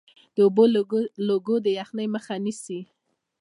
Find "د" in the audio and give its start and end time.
0.35-0.37, 1.63-1.67